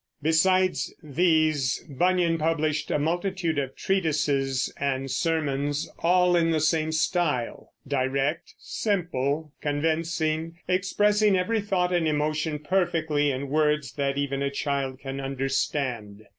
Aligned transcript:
Besides 0.23 0.95
these 1.03 1.85
Bunyan 1.87 2.39
published 2.39 2.89
a 2.89 2.97
multitude 2.97 3.59
of 3.59 3.75
treatises 3.75 4.73
and 4.77 5.11
sermons, 5.11 5.87
all 5.99 6.35
in 6.35 6.49
the 6.49 6.59
same 6.59 6.91
style, 6.91 7.69
direct, 7.87 8.55
simple, 8.57 9.51
convincing, 9.61 10.55
expressing 10.67 11.37
every 11.37 11.61
thought 11.61 11.93
and 11.93 12.07
emotion 12.07 12.57
perfectly 12.57 13.29
in 13.29 13.49
words 13.49 13.93
that 13.93 14.17
even 14.17 14.41
a 14.41 14.49
child 14.49 14.97
can 14.99 15.19
understand. 15.19 16.25